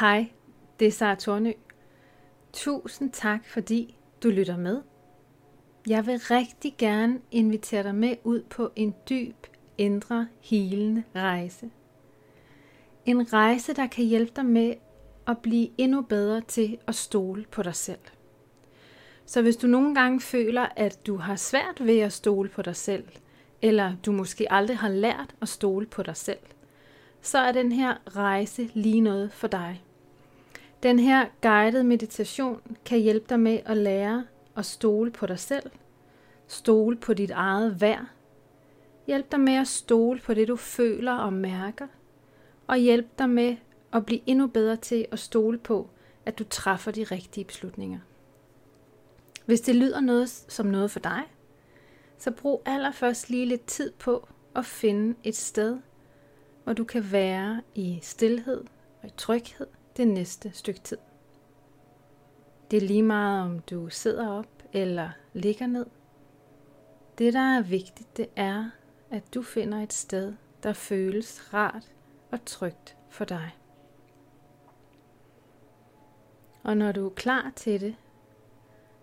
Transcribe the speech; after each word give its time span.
Hej, 0.00 0.28
det 0.80 0.88
er 0.88 0.92
Sara 0.92 1.14
Tornø. 1.14 1.52
Tusind 2.52 3.10
tak, 3.12 3.46
fordi 3.46 3.96
du 4.22 4.28
lytter 4.28 4.56
med. 4.56 4.82
Jeg 5.86 6.06
vil 6.06 6.18
rigtig 6.18 6.74
gerne 6.78 7.20
invitere 7.30 7.82
dig 7.82 7.94
med 7.94 8.16
ud 8.24 8.42
på 8.42 8.70
en 8.76 8.94
dyb, 9.10 9.46
indre, 9.78 10.28
helende 10.40 11.04
rejse. 11.14 11.70
En 13.06 13.32
rejse, 13.32 13.74
der 13.74 13.86
kan 13.86 14.04
hjælpe 14.04 14.32
dig 14.36 14.44
med 14.46 14.74
at 15.26 15.38
blive 15.38 15.68
endnu 15.78 16.02
bedre 16.02 16.40
til 16.40 16.78
at 16.86 16.94
stole 16.94 17.44
på 17.50 17.62
dig 17.62 17.74
selv. 17.74 18.00
Så 19.26 19.42
hvis 19.42 19.56
du 19.56 19.66
nogle 19.66 19.94
gange 19.94 20.20
føler, 20.20 20.66
at 20.76 21.06
du 21.06 21.16
har 21.16 21.36
svært 21.36 21.86
ved 21.86 21.98
at 21.98 22.12
stole 22.12 22.48
på 22.48 22.62
dig 22.62 22.76
selv, 22.76 23.04
eller 23.62 23.96
du 24.06 24.12
måske 24.12 24.52
aldrig 24.52 24.78
har 24.78 24.88
lært 24.88 25.34
at 25.42 25.48
stole 25.48 25.86
på 25.86 26.02
dig 26.02 26.16
selv, 26.16 26.40
så 27.22 27.38
er 27.38 27.52
den 27.52 27.72
her 27.72 28.16
rejse 28.16 28.70
lige 28.74 29.00
noget 29.00 29.32
for 29.32 29.48
dig. 29.48 29.82
Den 30.82 30.98
her 30.98 31.26
guided 31.40 31.82
meditation 31.82 32.76
kan 32.84 32.98
hjælpe 32.98 33.26
dig 33.28 33.40
med 33.40 33.60
at 33.64 33.76
lære 33.76 34.26
at 34.56 34.66
stole 34.66 35.10
på 35.10 35.26
dig 35.26 35.38
selv, 35.38 35.70
stole 36.46 36.96
på 36.96 37.14
dit 37.14 37.30
eget 37.30 37.80
værd, 37.80 38.06
hjælpe 39.06 39.28
dig 39.30 39.40
med 39.40 39.54
at 39.54 39.68
stole 39.68 40.20
på 40.20 40.34
det, 40.34 40.48
du 40.48 40.56
føler 40.56 41.12
og 41.12 41.32
mærker, 41.32 41.86
og 42.66 42.76
hjælpe 42.76 43.08
dig 43.18 43.30
med 43.30 43.56
at 43.92 44.06
blive 44.06 44.20
endnu 44.26 44.46
bedre 44.46 44.76
til 44.76 45.06
at 45.10 45.18
stole 45.18 45.58
på, 45.58 45.88
at 46.26 46.38
du 46.38 46.44
træffer 46.44 46.90
de 46.90 47.04
rigtige 47.04 47.44
beslutninger. 47.44 47.98
Hvis 49.46 49.60
det 49.60 49.74
lyder 49.74 50.00
noget 50.00 50.28
som 50.28 50.66
noget 50.66 50.90
for 50.90 51.00
dig, 51.00 51.22
så 52.18 52.30
brug 52.30 52.62
allerførst 52.66 53.30
lige 53.30 53.46
lidt 53.46 53.66
tid 53.66 53.92
på 53.92 54.28
at 54.54 54.66
finde 54.66 55.14
et 55.24 55.36
sted, 55.36 55.78
hvor 56.64 56.72
du 56.72 56.84
kan 56.84 57.12
være 57.12 57.62
i 57.74 57.98
stillhed 58.02 58.64
og 59.02 59.08
i 59.08 59.12
tryghed 59.16 59.66
det 59.98 60.08
næste 60.08 60.52
stykke 60.52 60.80
tid. 60.80 60.98
Det 62.70 62.76
er 62.76 62.86
lige 62.86 63.02
meget, 63.02 63.42
om 63.42 63.58
du 63.58 63.88
sidder 63.88 64.28
op 64.28 64.62
eller 64.72 65.10
ligger 65.32 65.66
ned. 65.66 65.86
Det, 67.18 67.32
der 67.34 67.58
er 67.58 67.62
vigtigt, 67.62 68.16
det 68.16 68.28
er, 68.36 68.70
at 69.10 69.34
du 69.34 69.42
finder 69.42 69.82
et 69.82 69.92
sted, 69.92 70.34
der 70.62 70.72
føles 70.72 71.54
rart 71.54 71.92
og 72.30 72.44
trygt 72.44 72.96
for 73.08 73.24
dig. 73.24 73.50
Og 76.62 76.76
når 76.76 76.92
du 76.92 77.06
er 77.06 77.14
klar 77.14 77.52
til 77.56 77.80
det, 77.80 77.96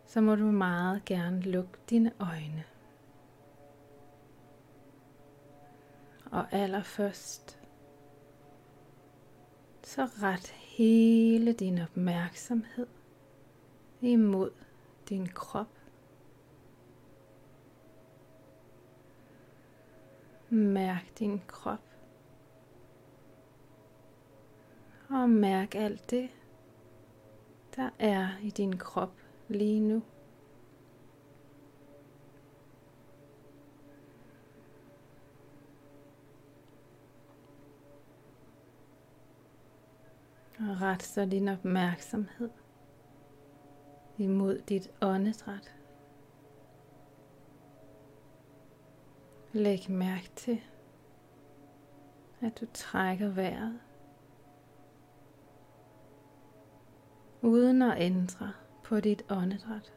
så 0.05 0.21
må 0.21 0.35
du 0.35 0.45
meget 0.45 1.05
gerne 1.05 1.41
lukke 1.41 1.77
dine 1.89 2.11
øjne. 2.19 2.63
Og 6.31 6.53
allerførst, 6.53 7.59
så 9.83 10.09
ret 10.21 10.64
hele 10.77 11.53
din 11.53 11.79
opmærksomhed 11.79 12.87
imod 14.01 14.51
din 15.09 15.27
krop. 15.27 15.67
Mærk 20.49 21.19
din 21.19 21.41
krop. 21.47 21.79
Og 25.09 25.29
mærk 25.29 25.75
alt 25.75 26.11
det, 26.11 26.29
der 27.75 27.89
er 27.99 28.29
i 28.43 28.49
din 28.49 28.77
krop 28.77 29.13
lige 29.47 29.79
nu. 29.79 30.01
Og 40.59 40.81
ret 40.81 41.03
så 41.03 41.25
din 41.25 41.47
opmærksomhed 41.47 42.49
imod 44.17 44.59
dit 44.59 44.91
åndedræt. 45.01 45.73
Læg 49.53 49.85
mærke 49.89 50.29
til, 50.35 50.61
at 52.41 52.59
du 52.61 52.65
trækker 52.73 53.29
vejret 53.29 53.79
uden 57.41 57.81
at 57.81 58.01
ændre 58.01 58.53
på 58.83 58.99
dit 58.99 59.25
åndedræt. 59.29 59.93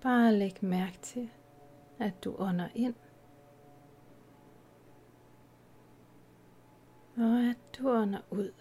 Bare 0.00 0.32
læg 0.32 0.58
mærke 0.60 0.98
til, 1.02 1.30
at 1.98 2.24
du 2.24 2.34
ånder 2.38 2.68
ind, 2.74 2.94
og 7.24 7.40
at 7.40 7.78
du 7.78 7.90
ånder 7.90 8.20
ud. 8.30 8.52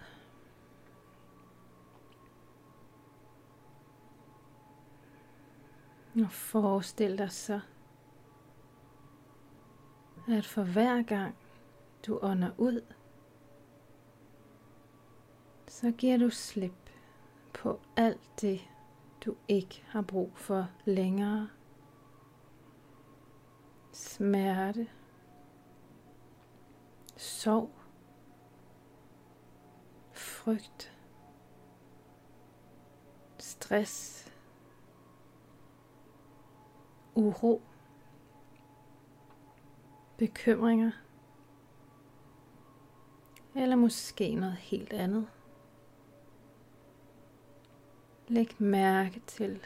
Og 6.15 6.31
forestil 6.31 7.17
dig 7.17 7.31
så, 7.31 7.59
at 10.27 10.45
for 10.45 10.63
hver 10.63 11.01
gang 11.03 11.35
du 12.07 12.19
ånder 12.21 12.51
ud, 12.57 12.81
så 15.67 15.91
giver 15.91 16.17
du 16.17 16.29
slip 16.29 16.89
på 17.53 17.79
alt 17.95 18.41
det, 18.41 18.61
du 19.25 19.35
ikke 19.47 19.83
har 19.87 20.01
brug 20.01 20.31
for 20.35 20.69
længere. 20.85 21.49
Smerte, 23.91 24.89
sorg, 27.17 27.82
frygt, 30.43 30.91
stress, 33.39 34.25
uro, 37.15 37.61
bekymringer, 40.17 40.91
eller 43.55 43.75
måske 43.75 44.35
noget 44.35 44.55
helt 44.55 44.93
andet. 44.93 45.27
Læg 48.27 48.61
mærke 48.61 49.21
til, 49.27 49.65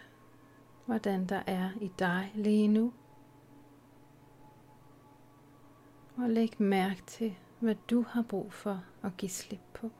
hvordan 0.86 1.26
der 1.26 1.44
er 1.48 1.70
i 1.82 1.92
dig 2.00 2.32
lige 2.36 2.68
nu. 2.68 2.94
Og 6.18 6.30
læg 6.30 6.62
mærke 6.62 7.02
til, 7.08 7.38
hvad 7.60 7.76
du 7.90 8.02
har 8.02 8.22
brug 8.22 8.54
for 8.54 8.84
at 9.04 9.18
give 9.18 9.30
slip 9.30 9.62
på. 9.74 9.92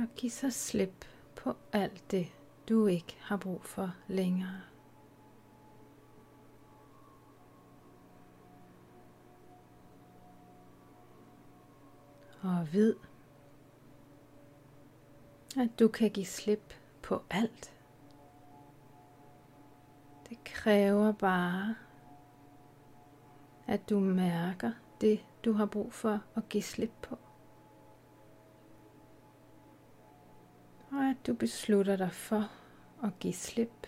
Og 0.00 0.06
giv 0.16 0.30
så 0.30 0.50
slip 0.50 1.04
på 1.36 1.56
alt 1.72 2.10
det, 2.10 2.26
du 2.68 2.86
ikke 2.86 3.16
har 3.20 3.36
brug 3.36 3.64
for 3.64 3.94
længere. 4.08 4.60
Og 12.42 12.72
vid, 12.72 12.94
at 15.56 15.78
du 15.78 15.88
kan 15.88 16.10
give 16.10 16.26
slip 16.26 16.74
på 17.02 17.22
alt. 17.30 17.74
Det 20.28 20.44
kræver 20.44 21.12
bare, 21.12 21.74
at 23.66 23.90
du 23.90 24.00
mærker 24.00 24.72
det, 25.00 25.24
du 25.44 25.52
har 25.52 25.66
brug 25.66 25.92
for 25.92 26.20
at 26.36 26.48
give 26.48 26.62
slip 26.62 26.92
på. 27.02 27.18
At 31.20 31.26
du 31.26 31.34
beslutter 31.34 31.96
dig 31.96 32.12
for 32.12 32.50
at 33.02 33.18
give 33.18 33.34
slip 33.34 33.86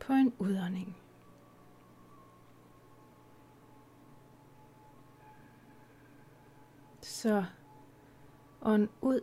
på 0.00 0.12
en 0.12 0.32
udånding. 0.38 0.96
Så 7.00 7.44
ånd 8.62 8.88
ud 9.00 9.20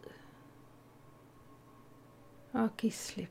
og 2.53 2.69
giv 2.77 2.91
slip. 2.91 3.29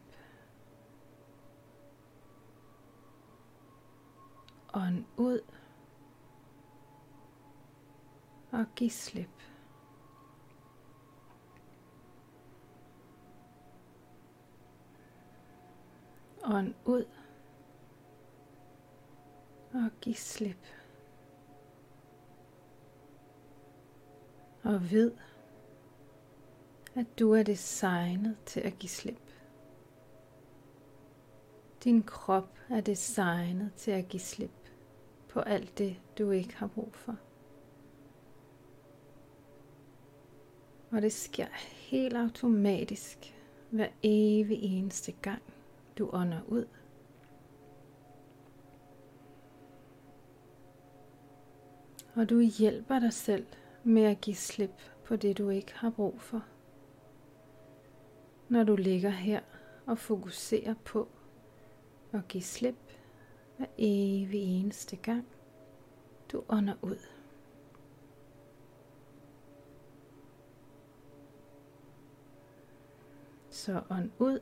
Ånd 4.75 5.05
ud 5.17 5.41
og 8.50 8.67
giv 8.77 8.91
slip. 8.91 9.56
Ånd 16.47 16.75
ud 16.85 17.05
og 19.73 19.91
giv 20.01 20.15
slip. 20.15 20.67
Og 24.63 24.91
ved, 24.91 25.13
at 26.95 27.07
du 27.19 27.33
er 27.33 27.43
designet 27.43 28.37
til 28.47 28.61
at 28.61 28.79
give 28.79 28.91
slip. 28.91 29.21
Din 31.85 32.03
krop 32.03 32.59
er 32.71 32.81
designet 32.81 33.73
til 33.77 33.91
at 33.91 34.09
give 34.09 34.21
slip 34.21 34.71
på 35.29 35.41
alt 35.41 35.79
det, 35.79 35.97
du 36.19 36.31
ikke 36.31 36.57
har 36.57 36.67
brug 36.67 36.95
for. 36.95 37.17
Og 40.91 41.03
det 41.03 41.13
sker 41.13 41.47
helt 41.91 42.17
automatisk 42.17 43.35
hver 43.71 43.89
evig 44.03 44.63
eneste 44.63 45.13
gang, 45.13 45.43
du 45.99 46.11
ånder 46.13 46.41
ud. 46.49 46.67
Og 52.15 52.31
du 52.31 52.41
hjælper 52.41 52.99
dig 52.99 53.13
selv 53.13 53.47
med 53.85 54.03
at 54.03 54.21
give 54.21 54.37
slip 54.37 54.83
på 55.05 55.17
det, 55.17 55.39
du 55.39 55.49
ikke 55.49 55.75
har 55.75 55.91
brug 55.91 56.21
for. 56.21 56.45
Når 58.49 58.65
du 58.65 58.77
ligger 58.77 59.11
her 59.11 59.41
og 59.87 59.99
fokuserer 59.99 60.75
på 60.85 61.09
at 62.13 62.29
give 62.29 62.43
slip 62.43 62.77
hver 63.57 63.67
evig 63.79 64.61
eneste 64.61 64.97
gang, 64.97 65.27
du 66.33 66.45
ånder 66.49 66.75
ud. 66.83 66.99
Så 73.51 73.83
ånd 73.91 74.11
ud 74.19 74.41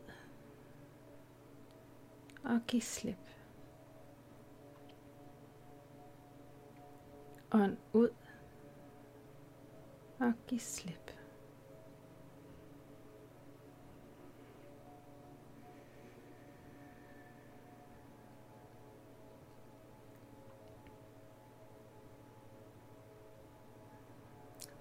og 2.45 2.61
giv 2.67 2.81
slip. 2.81 3.17
Ånd 7.53 7.77
ud 7.93 8.09
og 10.19 10.33
giv 10.47 10.59
slip. 10.59 11.11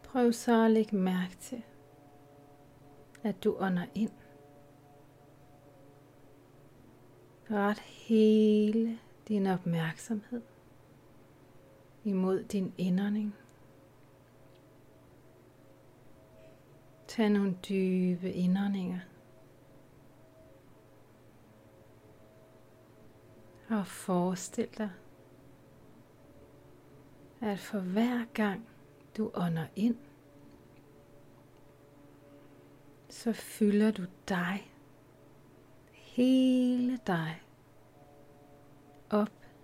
Prøv 0.04 0.34
så 0.34 0.66
at 0.66 0.72
lægge 0.72 0.96
mærke 0.96 1.36
til, 1.40 1.64
at 3.24 3.44
du 3.44 3.56
ånder 3.60 3.86
ind. 3.96 4.23
Ret 7.54 7.80
hele 7.80 9.00
din 9.28 9.48
opmærksomhed 9.48 10.42
imod 12.04 12.44
din 12.44 12.74
indånding. 12.78 13.36
Tag 17.08 17.30
nogle 17.30 17.58
dybe 17.70 18.32
indåndinger. 18.32 19.00
Og 23.70 23.88
forestil 23.88 24.68
dig, 24.78 24.92
at 27.42 27.60
for 27.60 27.80
hver 27.80 28.26
gang 28.34 28.68
du 29.18 29.32
ånder 29.34 29.68
ind, 29.76 29.98
så 33.10 33.34
fylder 33.34 33.92
du 33.92 34.04
dig, 34.28 34.72
hele 35.92 37.00
dig, 37.08 37.43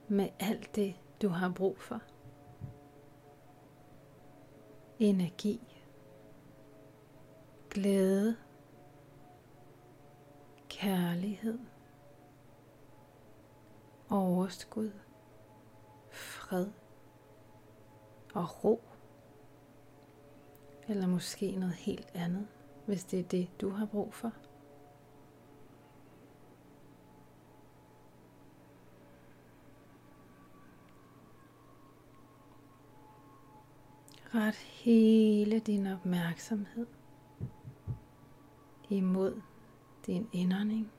med 0.10 0.30
alt 0.40 0.76
det, 0.76 0.96
du 1.22 1.28
har 1.28 1.50
brug 1.50 1.82
for. 1.82 2.02
Energi, 5.00 5.84
glæde, 7.70 8.38
kærlighed, 10.70 11.60
overskud, 14.10 14.92
fred 16.12 16.68
og 18.34 18.64
ro. 18.64 18.82
Eller 20.88 21.08
måske 21.08 21.56
noget 21.56 21.76
helt 21.76 22.12
andet, 22.14 22.48
hvis 22.86 23.04
det 23.04 23.20
er 23.20 23.24
det, 23.24 23.62
du 23.62 23.70
har 23.70 23.86
brug 23.86 24.14
for. 24.14 24.32
Ret 34.36 34.56
hele 34.56 35.60
din 35.60 35.88
opmærksomhed 35.88 36.88
imod 38.90 39.42
din 40.06 40.30
indånding. 40.32 40.92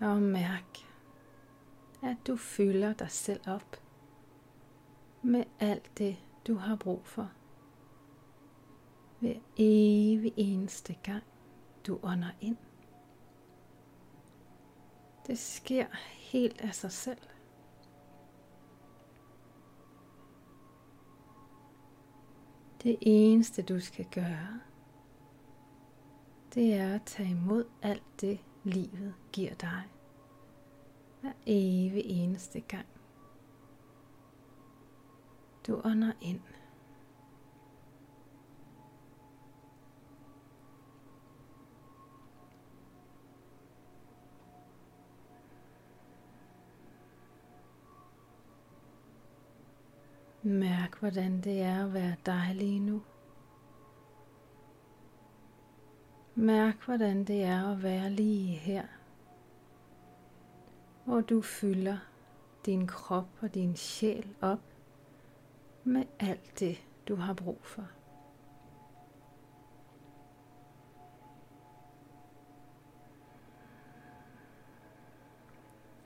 Og 0.00 0.22
mærk, 0.22 0.78
at 2.02 2.16
du 2.26 2.36
fylder 2.36 2.92
dig 2.92 3.10
selv 3.10 3.40
op 3.46 3.82
med 5.22 5.44
alt 5.60 5.98
det, 5.98 6.16
du 6.46 6.54
har 6.54 6.76
brug 6.76 7.06
for. 7.06 7.30
Hver 9.20 9.40
evig 9.56 10.32
eneste 10.36 10.94
gang, 11.02 11.24
du 11.86 11.98
ånder 12.02 12.32
ind. 12.40 12.56
Det 15.26 15.38
sker 15.38 15.86
helt 16.12 16.60
af 16.60 16.74
sig 16.74 16.92
selv. 16.92 17.18
Det 22.86 22.98
eneste 23.00 23.62
du 23.62 23.80
skal 23.80 24.04
gøre, 24.04 24.60
det 26.54 26.74
er 26.74 26.94
at 26.94 27.02
tage 27.02 27.30
imod 27.30 27.64
alt 27.82 28.20
det, 28.20 28.38
livet 28.64 29.14
giver 29.32 29.54
dig. 29.54 29.82
Hver 31.20 31.32
evig 31.46 32.02
eneste 32.04 32.60
gang. 32.60 32.86
Du 35.66 35.80
ånder 35.84 36.12
ind. 36.20 36.40
Mærk, 50.46 50.98
hvordan 50.98 51.40
det 51.40 51.62
er 51.62 51.84
at 51.84 51.94
være 51.94 52.16
dig 52.26 52.50
lige 52.54 52.80
nu. 52.80 53.02
Mærk, 56.34 56.84
hvordan 56.84 57.24
det 57.24 57.44
er 57.44 57.72
at 57.72 57.82
være 57.82 58.10
lige 58.10 58.54
her, 58.56 58.86
hvor 61.04 61.20
du 61.20 61.42
fylder 61.42 61.98
din 62.66 62.86
krop 62.86 63.28
og 63.40 63.54
din 63.54 63.76
sjæl 63.76 64.36
op 64.40 64.60
med 65.84 66.04
alt 66.18 66.60
det, 66.60 66.86
du 67.08 67.16
har 67.16 67.34
brug 67.34 67.60
for. 67.62 67.86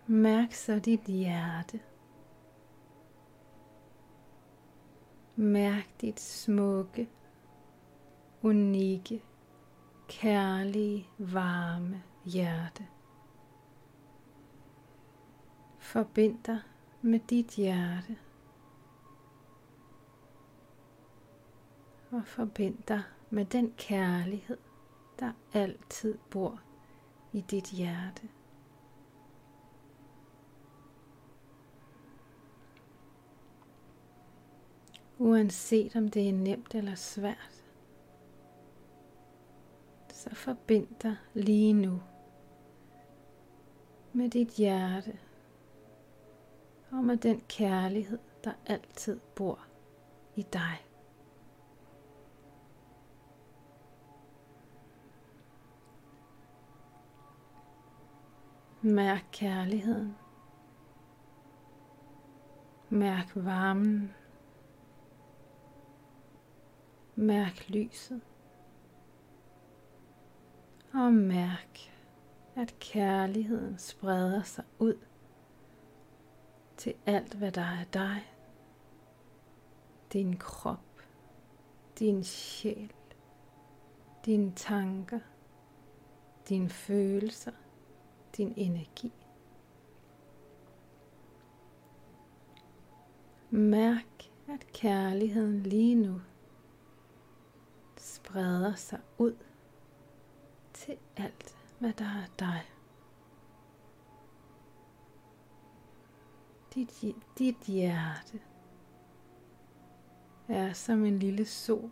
Mærk 0.07 0.53
så 0.53 0.79
dit 0.79 1.01
hjerte. 1.01 1.81
Mærk 5.41 6.01
dit 6.01 6.21
smukke, 6.21 7.09
unikke, 8.43 9.23
kærlige, 10.09 11.09
varme 11.19 12.03
hjerte. 12.25 12.87
Forbind 15.79 16.45
dig 16.45 16.61
med 17.03 17.21
dit 17.21 17.51
hjerte. 17.51 18.17
Og 22.11 22.27
forbind 22.27 22.79
dig 22.89 23.03
med 23.31 23.45
den 23.45 23.75
kærlighed, 23.77 24.59
der 25.19 25.33
altid 25.53 26.19
bor 26.31 26.61
i 27.33 27.41
dit 27.41 27.71
hjerte. 27.71 28.29
Uanset 35.21 35.97
om 35.97 36.09
det 36.09 36.29
er 36.29 36.33
nemt 36.33 36.75
eller 36.75 36.95
svært, 36.95 37.65
så 40.09 40.35
forbind 40.35 40.87
dig 41.03 41.17
lige 41.35 41.73
nu 41.73 42.01
med 44.13 44.31
dit 44.31 44.49
hjerte 44.49 45.19
og 46.91 47.05
med 47.05 47.17
den 47.17 47.43
kærlighed, 47.49 48.19
der 48.45 48.53
altid 48.67 49.21
bor 49.37 49.67
i 50.37 50.43
dig. 50.43 50.87
Mærk 58.83 59.25
kærligheden. 59.33 60.17
Mærk 62.89 63.33
varmen. 63.35 64.15
Mærk 67.21 67.69
lyset. 67.69 68.21
Og 70.95 71.13
mærk, 71.13 71.79
at 72.57 72.79
kærligheden 72.79 73.79
spreder 73.79 74.43
sig 74.43 74.65
ud 74.79 74.95
til 76.77 76.95
alt, 77.07 77.35
hvad 77.35 77.53
der 77.53 77.63
er 77.63 77.85
dig. 77.93 78.33
Din 80.13 80.37
krop, 80.37 81.03
din 81.99 82.25
sjæl, 82.25 82.93
dine 84.25 84.53
tanker, 84.57 85.21
dine 86.49 86.69
følelser, 86.69 87.53
din 88.37 88.55
energi. 88.57 89.13
Mærk, 93.51 94.31
at 94.49 94.73
kærligheden 94.73 95.63
lige 95.63 95.95
nu 95.95 96.21
breder 98.33 98.75
sig 98.75 99.01
ud 99.19 99.37
til 100.73 100.99
alt, 101.17 101.57
hvad 101.79 101.93
der 101.93 102.05
er 102.05 102.27
dig. 102.39 102.63
Dit, 106.75 107.17
dit 107.39 107.57
hjerte 107.67 108.41
er 110.49 110.73
som 110.73 111.05
en 111.05 111.19
lille 111.19 111.45
sol, 111.45 111.91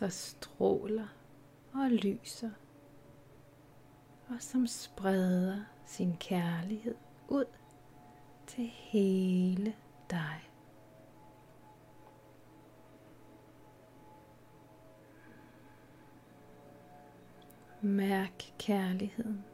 der 0.00 0.08
stråler 0.08 1.08
og 1.72 1.90
lyser, 1.90 2.50
og 4.28 4.36
som 4.42 4.66
spreder 4.66 5.64
sin 5.86 6.16
kærlighed 6.16 6.94
ud 7.28 7.44
til 8.46 8.66
hele 8.66 9.74
dig. 10.10 10.49
Mærk 17.82 18.52
kærligheden. 18.58 19.44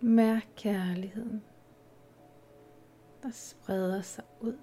Mærk 0.00 0.46
kærligheden, 0.56 1.44
der 3.22 3.30
spreder 3.30 4.02
sig 4.02 4.24
ud 4.40 4.58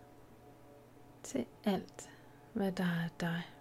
til 1.24 1.46
alt, 1.64 2.10
hvad 2.54 2.72
der 2.72 2.84
er 2.84 3.10
dig. 3.20 3.53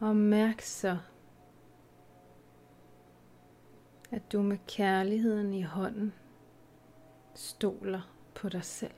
Og 0.00 0.16
mærk 0.16 0.60
så, 0.60 0.98
at 4.10 4.32
du 4.32 4.42
med 4.42 4.58
kærligheden 4.66 5.54
i 5.54 5.62
hånden 5.62 6.12
stoler 7.34 8.14
på 8.34 8.48
dig 8.48 8.64
selv. 8.64 8.94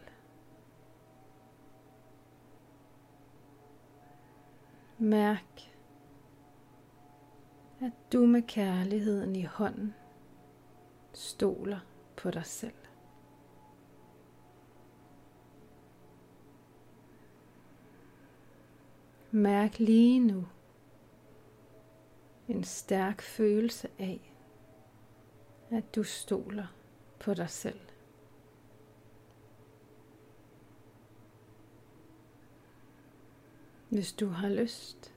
Mærk, 4.99 5.75
at 7.81 7.93
du 8.13 8.27
med 8.27 8.43
kærligheden 8.43 9.37
i 9.37 9.45
hånden 9.45 9.95
stoler 11.13 11.81
på 12.17 12.31
dig 12.31 12.47
selv. 12.47 12.75
Mærk 19.31 19.79
lige 19.79 20.21
nu 20.21 20.47
en 22.53 22.65
stærk 22.65 23.23
følelse 23.23 23.89
af, 23.99 24.35
at 25.71 25.95
du 25.95 26.03
stoler 26.03 26.67
på 27.21 27.35
dig 27.35 27.51
selv. 27.51 27.81
Hvis 33.89 34.13
du 34.13 34.27
har 34.27 34.49
lyst, 34.49 35.15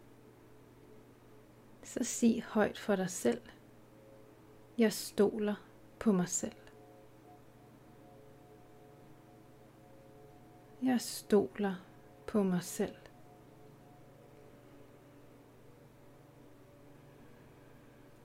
så 1.83 2.03
sig 2.03 2.43
højt 2.47 2.79
for 2.79 2.95
dig 2.95 3.09
selv. 3.09 3.41
Jeg 4.77 4.93
stoler 4.93 5.55
på 5.99 6.11
mig 6.11 6.29
selv. 6.29 6.55
Jeg 10.83 11.01
stoler 11.01 11.75
på 12.27 12.43
mig 12.43 12.63
selv. 12.63 13.04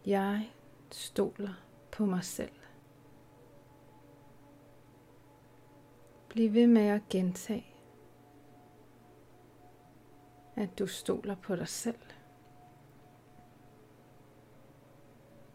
Jeg 0.06 0.50
stoler 0.90 1.52
på 1.92 2.06
mig 2.06 2.24
selv. 2.24 2.52
Bliv 6.28 6.52
ved 6.52 6.66
med 6.66 6.82
at 6.82 7.08
gentage, 7.08 7.66
at 10.56 10.78
du 10.78 10.86
stoler 10.86 11.34
på 11.34 11.56
dig 11.56 11.68
selv. 11.68 11.98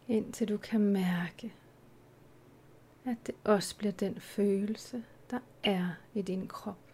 Indtil 0.07 0.49
du 0.49 0.57
kan 0.57 0.81
mærke, 0.81 1.53
at 3.05 3.17
det 3.27 3.35
også 3.43 3.77
bliver 3.77 3.91
den 3.91 4.19
følelse, 4.19 5.03
der 5.29 5.39
er 5.63 5.89
i 6.13 6.21
din 6.21 6.47
krop. 6.47 6.84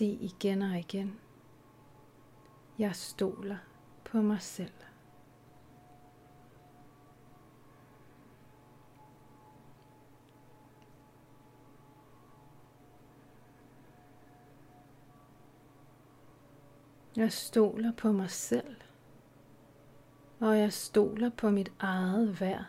Sig 0.00 0.22
igen 0.22 0.62
og 0.62 0.78
igen. 0.78 1.20
Jeg 2.78 2.96
stoler 2.96 3.56
på 4.04 4.22
mig 4.22 4.42
selv. 4.42 4.72
Jeg 17.16 17.32
stoler 17.32 17.92
på 17.92 18.12
mig 18.12 18.30
selv, 18.30 18.76
og 20.40 20.58
jeg 20.58 20.72
stoler 20.72 21.30
på 21.30 21.50
mit 21.50 21.72
eget 21.78 22.40
værd. 22.40 22.64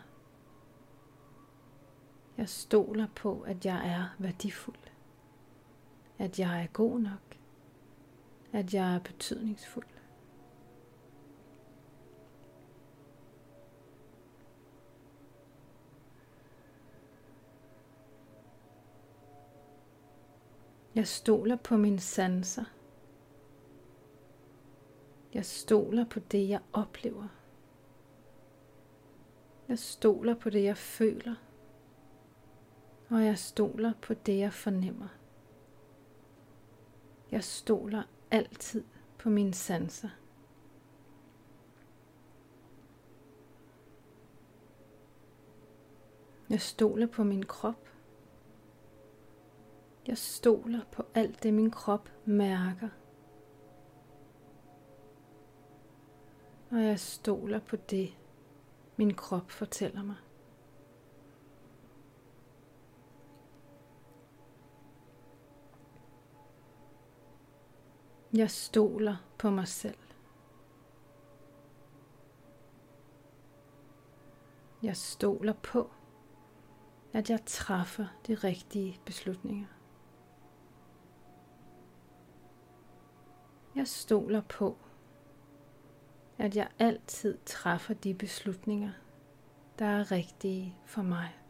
Jeg 2.36 2.48
stoler 2.48 3.06
på, 3.14 3.40
at 3.40 3.64
jeg 3.64 3.88
er 3.88 4.16
værdifuld 4.18 4.91
at 6.22 6.38
jeg 6.38 6.62
er 6.62 6.66
god 6.66 7.00
nok, 7.00 7.36
at 8.52 8.74
jeg 8.74 8.94
er 8.94 8.98
betydningsfuld. 8.98 9.86
Jeg 20.94 21.06
stoler 21.06 21.56
på 21.56 21.76
mine 21.76 22.00
sanser. 22.00 22.64
Jeg 25.34 25.44
stoler 25.46 26.04
på 26.04 26.20
det, 26.20 26.48
jeg 26.48 26.60
oplever. 26.72 27.28
Jeg 29.68 29.78
stoler 29.78 30.34
på 30.34 30.50
det, 30.50 30.64
jeg 30.64 30.76
føler. 30.76 31.34
Og 33.08 33.24
jeg 33.24 33.38
stoler 33.38 33.92
på 34.02 34.14
det, 34.14 34.38
jeg 34.38 34.52
fornemmer. 34.52 35.21
Jeg 37.32 37.44
stoler 37.44 38.02
altid 38.30 38.84
på 39.18 39.30
mine 39.30 39.54
sanser. 39.54 40.08
Jeg 46.50 46.60
stoler 46.60 47.06
på 47.06 47.24
min 47.24 47.46
krop. 47.46 47.88
Jeg 50.06 50.18
stoler 50.18 50.80
på 50.92 51.02
alt 51.14 51.42
det, 51.42 51.54
min 51.54 51.70
krop 51.70 52.08
mærker. 52.24 52.88
Og 56.70 56.84
jeg 56.84 57.00
stoler 57.00 57.60
på 57.60 57.76
det, 57.76 58.14
min 58.96 59.14
krop 59.14 59.50
fortæller 59.50 60.02
mig. 60.02 60.16
Jeg 68.34 68.50
stoler 68.50 69.16
på 69.38 69.50
mig 69.50 69.68
selv. 69.68 69.98
Jeg 74.82 74.96
stoler 74.96 75.52
på, 75.52 75.90
at 77.12 77.30
jeg 77.30 77.40
træffer 77.46 78.06
de 78.26 78.34
rigtige 78.34 79.00
beslutninger. 79.06 79.66
Jeg 83.76 83.88
stoler 83.88 84.40
på, 84.40 84.76
at 86.38 86.56
jeg 86.56 86.68
altid 86.78 87.38
træffer 87.46 87.94
de 87.94 88.14
beslutninger, 88.14 88.92
der 89.78 89.86
er 89.86 90.12
rigtige 90.12 90.76
for 90.86 91.02
mig. 91.02 91.41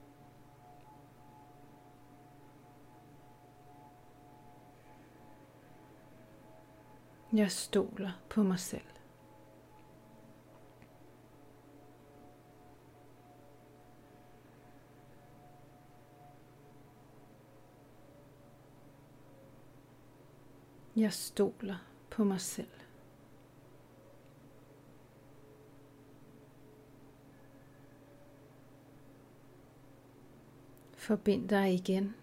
Jeg 7.33 7.51
stoler 7.51 8.11
på 8.29 8.43
mig 8.43 8.59
selv. 8.59 8.83
Jeg 20.97 21.13
stoler 21.13 21.77
på 22.11 22.25
mig 22.25 22.41
selv. 22.41 22.67
Forbind 30.93 31.49
dig 31.49 31.75
igen 31.75 32.15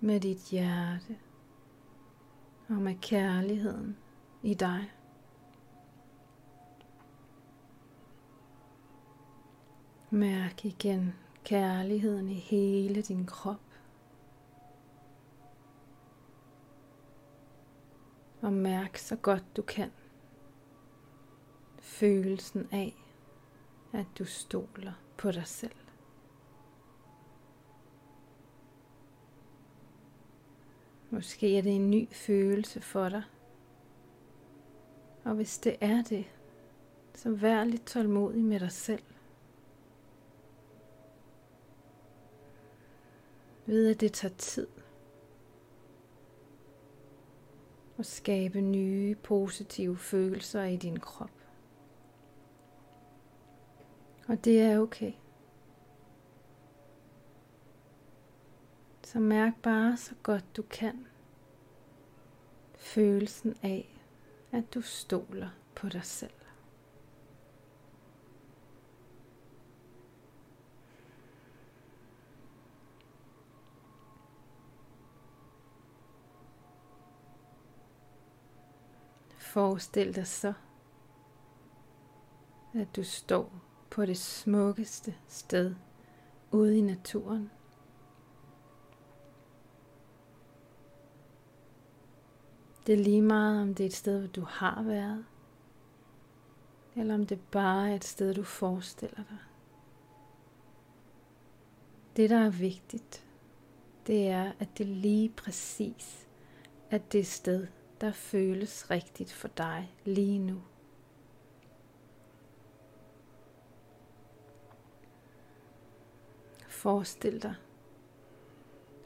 med 0.00 0.20
dit 0.20 0.50
hjerte 0.50 1.29
og 2.70 2.76
med 2.76 2.94
kærligheden 3.00 3.96
i 4.42 4.54
dig. 4.54 4.92
Mærk 10.10 10.64
igen 10.64 11.14
kærligheden 11.44 12.28
i 12.28 12.34
hele 12.34 13.02
din 13.02 13.26
krop. 13.26 13.60
Og 18.42 18.52
mærk 18.52 18.96
så 18.96 19.16
godt 19.16 19.56
du 19.56 19.62
kan 19.62 19.90
følelsen 21.78 22.68
af, 22.72 22.94
at 23.92 24.06
du 24.18 24.24
stoler 24.24 24.92
på 25.16 25.30
dig 25.30 25.46
selv. 25.46 25.89
Måske 31.10 31.58
er 31.58 31.62
det 31.62 31.76
en 31.76 31.90
ny 31.90 32.08
følelse 32.12 32.80
for 32.80 33.08
dig. 33.08 33.22
Og 35.24 35.34
hvis 35.34 35.58
det 35.58 35.76
er 35.80 36.02
det, 36.02 36.24
så 37.14 37.30
vær 37.30 37.64
lidt 37.64 37.86
tålmodig 37.86 38.44
med 38.44 38.60
dig 38.60 38.72
selv. 38.72 39.02
Ved 43.66 43.90
at 43.90 44.00
det 44.00 44.12
tager 44.12 44.34
tid 44.34 44.66
at 47.98 48.06
skabe 48.06 48.60
nye 48.60 49.14
positive 49.14 49.96
følelser 49.98 50.64
i 50.64 50.76
din 50.76 50.98
krop. 50.98 51.30
Og 54.28 54.44
det 54.44 54.60
er 54.60 54.78
okay. 54.78 55.12
Så 59.12 59.20
mærk 59.20 59.62
bare 59.62 59.96
så 59.96 60.14
godt 60.22 60.56
du 60.56 60.62
kan 60.62 61.06
følelsen 62.78 63.56
af, 63.62 64.00
at 64.52 64.74
du 64.74 64.80
stoler 64.80 65.48
på 65.74 65.88
dig 65.88 66.04
selv. 66.04 66.30
Forestil 79.38 80.14
dig 80.14 80.26
så, 80.26 80.52
at 82.74 82.96
du 82.96 83.04
står 83.04 83.52
på 83.90 84.06
det 84.06 84.18
smukkeste 84.18 85.14
sted 85.28 85.74
ude 86.50 86.78
i 86.78 86.80
naturen. 86.80 87.50
Det 92.86 92.92
er 92.92 93.04
lige 93.04 93.22
meget, 93.22 93.62
om 93.62 93.74
det 93.74 93.84
er 93.84 93.88
et 93.88 93.94
sted, 93.94 94.18
hvor 94.18 94.28
du 94.28 94.40
har 94.40 94.82
været, 94.82 95.24
eller 96.96 97.14
om 97.14 97.26
det 97.26 97.40
bare 97.50 97.90
er 97.90 97.94
et 97.94 98.04
sted, 98.04 98.34
du 98.34 98.42
forestiller 98.42 99.16
dig. 99.16 99.38
Det, 102.16 102.30
der 102.30 102.38
er 102.38 102.50
vigtigt, 102.50 103.26
det 104.06 104.28
er, 104.28 104.52
at 104.58 104.78
det 104.78 104.86
lige 104.86 105.28
præcis 105.28 106.28
er 106.90 106.98
det 106.98 107.26
sted, 107.26 107.66
der 108.00 108.12
føles 108.12 108.90
rigtigt 108.90 109.32
for 109.32 109.48
dig 109.48 109.94
lige 110.04 110.38
nu. 110.38 110.62
Forestil 116.68 117.42
dig, 117.42 117.54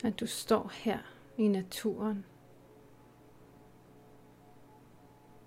at 0.04 0.20
du 0.20 0.26
står 0.26 0.70
her 0.72 0.98
i 1.36 1.48
naturen 1.48 2.24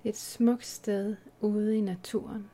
Et 0.04 0.18
smukt 0.18 0.66
sted 0.66 1.16
ude 1.42 1.78
i 1.78 1.82
naturen. 1.82 2.50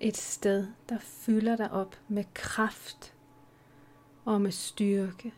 Et 0.00 0.16
sted, 0.16 0.66
der 0.88 0.98
fylder 0.98 1.56
dig 1.56 1.70
op 1.70 1.96
med 2.08 2.24
kraft 2.34 3.14
og 4.24 4.40
med 4.40 4.50
styrke. 4.50 5.34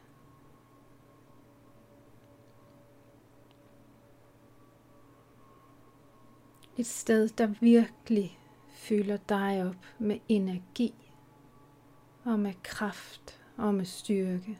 Et 6.76 6.86
sted, 6.86 7.28
der 7.28 7.46
virkelig 7.46 8.38
fylder 8.68 9.16
dig 9.16 9.66
op 9.68 9.86
med 9.98 10.18
energi 10.28 11.12
og 12.24 12.40
med 12.40 12.54
kraft 12.62 13.40
og 13.56 13.74
med 13.74 13.84
styrke. 13.84 14.58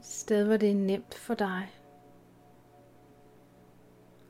Et 0.00 0.06
sted, 0.06 0.46
hvor 0.46 0.56
det 0.56 0.70
er 0.70 0.74
nemt 0.74 1.14
for 1.14 1.34
dig 1.34 1.68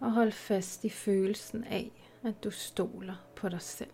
at 0.02 0.11
holde 0.11 0.33
fast 0.33 0.85
i 0.85 0.88
følelsen 0.88 1.64
af, 1.64 2.11
at 2.22 2.44
du 2.44 2.50
stoler 2.50 3.14
på 3.37 3.48
dig 3.48 3.61
selv. 3.61 3.92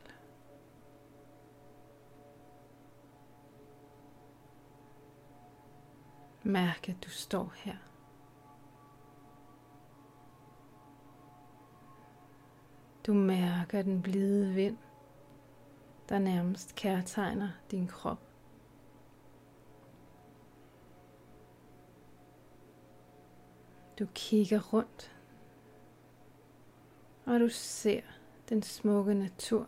Mærk, 6.42 6.88
at 6.88 6.96
du 7.04 7.10
står 7.10 7.52
her. 7.56 7.76
Du 13.06 13.14
mærker 13.14 13.82
den 13.82 14.02
blide 14.02 14.54
vind, 14.54 14.78
der 16.08 16.18
nærmest 16.18 16.74
kærtegner 16.74 17.50
din 17.70 17.86
krop. 17.86 18.25
Du 23.98 24.06
kigger 24.14 24.72
rundt, 24.72 25.16
og 27.24 27.40
du 27.40 27.48
ser 27.48 28.00
den 28.48 28.62
smukke 28.62 29.14
natur. 29.14 29.66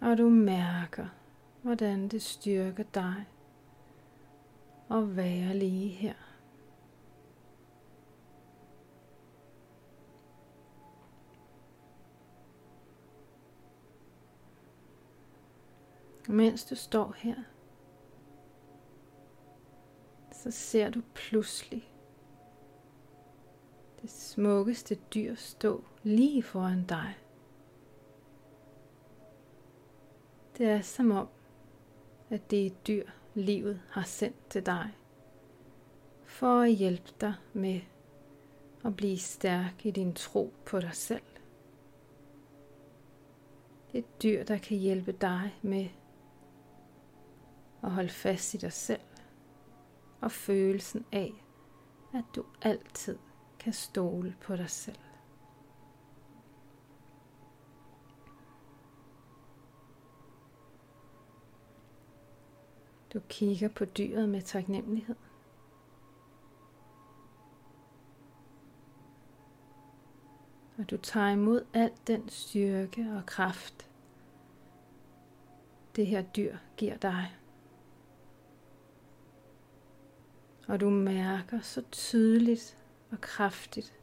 Og 0.00 0.18
du 0.18 0.28
mærker, 0.28 1.06
hvordan 1.62 2.08
det 2.08 2.22
styrker 2.22 2.84
dig 2.94 3.24
at 4.90 5.16
være 5.16 5.54
lige 5.54 5.88
her. 5.88 6.14
Mens 16.28 16.64
du 16.64 16.74
står 16.74 17.14
her, 17.16 17.34
så 20.42 20.50
ser 20.50 20.90
du 20.90 21.02
pludselig 21.14 21.92
det 24.02 24.10
smukkeste 24.10 24.94
dyr 24.94 25.34
stå 25.34 25.84
lige 26.02 26.42
foran 26.42 26.84
dig. 26.84 27.14
Det 30.58 30.66
er 30.66 30.80
som 30.80 31.10
om, 31.10 31.28
at 32.30 32.50
det 32.50 32.62
er 32.62 32.66
et 32.66 32.86
dyr, 32.86 33.04
livet 33.34 33.82
har 33.90 34.02
sendt 34.02 34.50
til 34.50 34.66
dig, 34.66 34.90
for 36.24 36.60
at 36.60 36.72
hjælpe 36.72 37.10
dig 37.20 37.34
med 37.52 37.80
at 38.84 38.96
blive 38.96 39.18
stærk 39.18 39.86
i 39.86 39.90
din 39.90 40.14
tro 40.14 40.52
på 40.66 40.80
dig 40.80 40.94
selv. 40.94 41.22
Det 43.92 43.98
er 43.98 43.98
et 43.98 44.22
dyr, 44.22 44.44
der 44.44 44.58
kan 44.58 44.76
hjælpe 44.76 45.12
dig 45.12 45.58
med 45.62 45.88
at 47.82 47.90
holde 47.90 48.08
fast 48.08 48.54
i 48.54 48.56
dig 48.56 48.72
selv 48.72 49.00
og 50.20 50.32
følelsen 50.32 51.04
af, 51.12 51.44
at 52.14 52.24
du 52.36 52.44
altid 52.62 53.18
kan 53.58 53.72
stole 53.72 54.36
på 54.40 54.56
dig 54.56 54.70
selv. 54.70 54.98
Du 63.14 63.20
kigger 63.28 63.68
på 63.68 63.84
dyret 63.84 64.28
med 64.28 64.42
taknemmelighed. 64.42 65.16
Og 70.78 70.90
du 70.90 70.96
tager 70.96 71.28
imod 71.28 71.64
al 71.74 71.92
den 72.06 72.28
styrke 72.28 73.06
og 73.16 73.26
kraft, 73.26 73.90
det 75.96 76.06
her 76.06 76.22
dyr 76.22 76.56
giver 76.76 76.96
dig. 76.96 77.39
Og 80.70 80.80
du 80.80 80.90
mærker 80.90 81.60
så 81.60 81.82
tydeligt 81.90 82.76
og 83.10 83.20
kraftigt, 83.20 83.94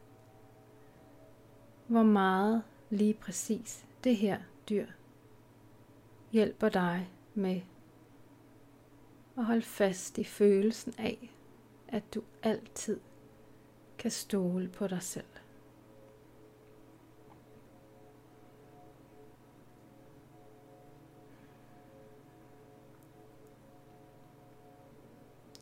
hvor 1.88 2.04
meget 2.04 2.64
lige 2.90 3.14
præcis 3.14 3.86
det 4.04 4.18
her 4.18 4.40
dyr 4.70 4.86
hjælper 6.32 6.70
dig 6.70 7.10
med 7.34 7.62
at 9.38 9.46
holde 9.46 9.62
fast 9.62 10.18
i 10.18 10.24
følelsen 10.24 10.94
af, 10.98 11.34
at 11.88 12.14
du 12.14 12.24
altid 12.44 13.00
kan 13.98 14.12
stole 14.12 14.68
på 14.68 14.88
dig 14.88 15.02
selv. 15.02 15.26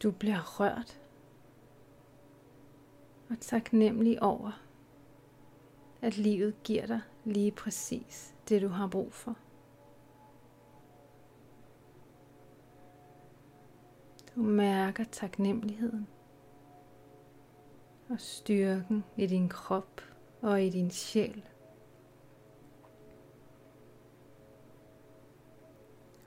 Du 0.06 0.12
bliver 0.12 0.60
rørt 0.60 1.02
og 3.30 3.40
taknemmelig 3.40 4.24
over, 4.24 4.52
at 6.02 6.18
livet 6.18 6.64
giver 6.64 6.86
dig 6.86 7.02
lige 7.24 7.52
præcis 7.52 8.36
det, 8.50 8.62
du 8.62 8.68
har 8.68 8.88
brug 8.88 9.14
for. 9.14 9.38
Du 14.36 14.42
mærker 14.42 15.04
taknemmeligheden 15.04 16.08
og 18.10 18.20
styrken 18.20 19.04
i 19.18 19.28
din 19.28 19.50
krop 19.50 20.02
og 20.42 20.64
i 20.64 20.70
din 20.70 20.92
sjæl. 20.92 21.44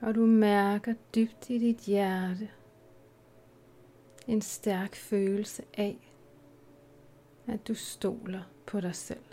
Og 0.01 0.15
du 0.15 0.25
mærker 0.25 0.93
dybt 1.15 1.49
i 1.49 1.57
dit 1.57 1.79
hjerte 1.79 2.49
en 4.29 4.41
stærk 4.41 4.95
følelse 4.95 5.63
af, 5.73 6.13
at 7.47 7.67
du 7.67 7.73
stoler 7.73 8.41
på 8.65 8.81
dig 8.81 8.95
selv. 8.95 9.23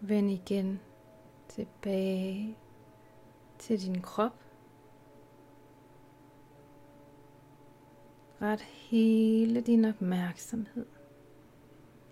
Vend 0.00 0.30
igen 0.30 0.80
tilbage 1.48 2.56
til 3.58 3.82
din 3.82 4.02
krop. 4.02 4.45
Ret 8.42 8.60
hele 8.60 9.60
din 9.60 9.84
opmærksomhed 9.84 10.86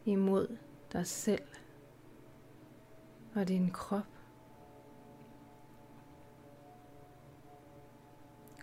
imod 0.05 0.57
dig 0.93 1.07
selv 1.07 1.43
og 3.35 3.49
din 3.49 3.71
krop. 3.71 4.07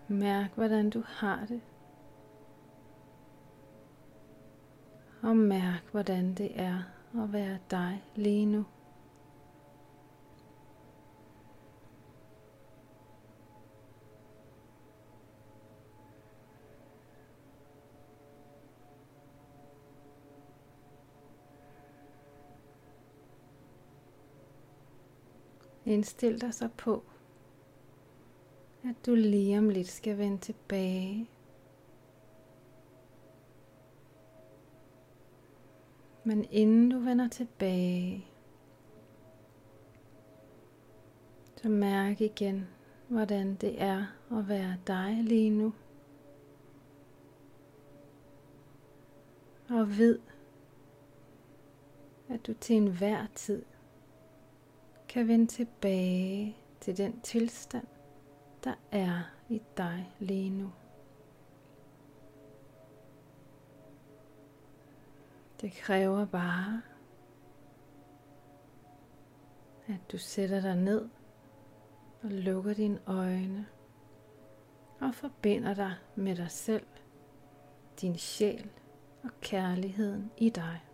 Mærk, 0.07 0.55
hvordan 0.55 0.89
du 0.89 1.03
har 1.05 1.45
det. 1.45 1.61
Og 5.21 5.37
mærk, 5.37 5.83
hvordan 5.91 6.33
det 6.33 6.61
er 6.61 6.83
at 7.23 7.33
være 7.33 7.57
dig 7.71 8.03
lige 8.15 8.45
nu. 8.45 8.65
Indstil 25.91 26.41
dig 26.41 26.53
så 26.53 26.69
på, 26.77 27.03
at 28.83 28.95
du 29.05 29.15
lige 29.15 29.57
om 29.57 29.69
lidt 29.69 29.87
skal 29.87 30.17
vende 30.17 30.37
tilbage. 30.37 31.29
Men 36.23 36.45
inden 36.51 36.89
du 36.89 36.99
vender 36.99 37.27
tilbage, 37.27 38.25
så 41.55 41.69
mærk 41.69 42.21
igen, 42.21 42.67
hvordan 43.07 43.55
det 43.55 43.81
er 43.81 44.05
at 44.31 44.47
være 44.49 44.77
dig 44.87 45.19
lige 45.23 45.49
nu. 45.49 45.73
Og 49.69 49.97
ved, 49.97 50.19
at 52.29 52.47
du 52.47 52.53
til 52.53 52.75
enhver 52.75 53.27
tid 53.35 53.63
kan 55.11 55.27
vende 55.27 55.47
tilbage 55.47 56.57
til 56.79 56.97
den 56.97 57.21
tilstand, 57.21 57.87
der 58.63 58.73
er 58.91 59.21
i 59.49 59.61
dig 59.77 60.13
lige 60.19 60.49
nu. 60.49 60.71
Det 65.61 65.73
kræver 65.73 66.25
bare, 66.25 66.81
at 69.87 70.11
du 70.11 70.17
sætter 70.17 70.61
dig 70.61 70.75
ned 70.75 71.09
og 72.23 72.29
lukker 72.29 72.73
dine 72.73 72.99
øjne 73.05 73.67
og 74.99 75.15
forbinder 75.15 75.73
dig 75.73 75.93
med 76.15 76.35
dig 76.35 76.51
selv, 76.51 76.87
din 78.01 78.17
sjæl 78.17 78.69
og 79.23 79.29
kærligheden 79.41 80.31
i 80.37 80.49
dig. 80.49 80.90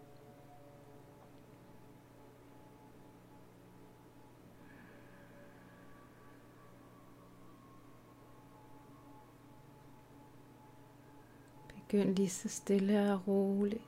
Begynd 11.87 12.15
lige 12.15 12.29
så 12.29 12.49
stille 12.49 13.13
og 13.13 13.27
roligt 13.27 13.83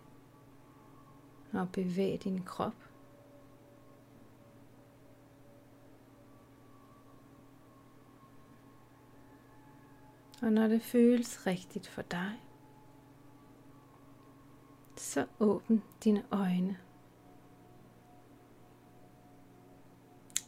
og 1.53 1.69
bevæg 1.71 2.23
din 2.23 2.43
krop. 2.43 2.75
Og 10.41 10.53
når 10.53 10.67
det 10.67 10.81
føles 10.81 11.47
rigtigt 11.47 11.87
for 11.87 12.01
dig, 12.01 12.31
så 14.97 15.25
åbn 15.39 15.83
dine 16.03 16.23
øjne. 16.31 16.77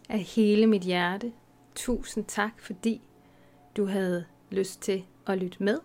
Af 0.10 0.20
hele 0.20 0.68
mit 0.68 0.82
hjerte, 0.82 1.34
tusind 1.76 2.26
tak, 2.26 2.60
fordi 2.60 3.02
du 3.78 3.86
havde 3.86 4.26
lyst 4.50 4.82
til 4.82 5.06
at 5.28 5.38
lytte 5.38 5.64
med. 5.64 5.80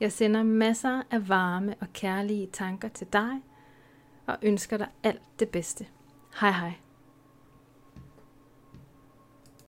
Jeg 0.00 0.12
sender 0.12 0.42
masser 0.42 1.02
af 1.10 1.28
varme 1.28 1.74
og 1.80 1.86
kærlige 1.92 2.46
tanker 2.52 2.88
til 2.88 3.06
dig 3.12 3.42
og 4.26 4.38
ønsker 4.42 4.76
dig 4.76 4.88
alt 5.02 5.22
det 5.38 5.48
bedste. 5.48 5.86
Hej 6.40 6.50
hej. 6.50 6.72